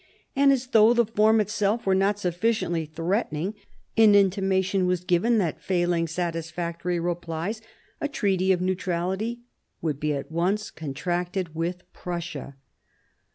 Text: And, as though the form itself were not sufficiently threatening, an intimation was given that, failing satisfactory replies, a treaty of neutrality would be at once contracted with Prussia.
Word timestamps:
And, 0.35 0.51
as 0.51 0.65
though 0.65 0.95
the 0.95 1.05
form 1.05 1.39
itself 1.39 1.85
were 1.85 1.93
not 1.93 2.17
sufficiently 2.17 2.87
threatening, 2.87 3.53
an 3.95 4.15
intimation 4.15 4.87
was 4.87 5.03
given 5.03 5.37
that, 5.37 5.61
failing 5.61 6.07
satisfactory 6.07 6.99
replies, 6.99 7.61
a 8.01 8.07
treaty 8.07 8.51
of 8.51 8.61
neutrality 8.61 9.41
would 9.79 9.99
be 9.99 10.15
at 10.15 10.31
once 10.31 10.71
contracted 10.71 11.53
with 11.53 11.83
Prussia. 11.93 12.55